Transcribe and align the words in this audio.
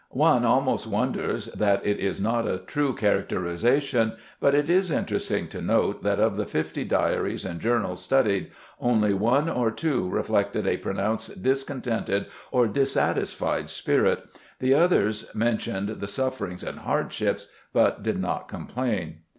One 0.13 0.43
almost 0.45 0.87
wonders 0.87 1.45
that 1.53 1.85
it 1.85 1.99
is 1.99 2.19
not 2.19 2.47
a 2.47 2.57
true 2.57 2.95
characterization 2.95 4.13
but 4.39 4.55
it 4.55 4.67
is 4.67 4.89
interesting 4.89 5.47
to 5.49 5.61
note 5.61 6.01
that 6.01 6.19
of 6.19 6.37
the 6.37 6.47
fifty 6.47 6.83
diaries 6.83 7.45
and 7.45 7.59
journals 7.59 8.01
studied 8.01 8.49
only 8.79 9.13
one 9.13 9.47
or 9.47 9.69
two 9.69 10.09
reflected 10.09 10.65
a 10.65 10.77
pronounced 10.77 11.43
discontented 11.43 12.25
or 12.49 12.67
dissatisified 12.67 13.69
spirit, 13.69 14.25
the 14.57 14.73
others 14.73 15.29
mentioned 15.35 15.89
the 15.89 16.07
sufferings 16.07 16.63
and 16.63 16.79
hardships 16.79 17.49
but 17.71 18.01
did 18.01 18.19
not 18.19 18.47
complain. 18.47 19.17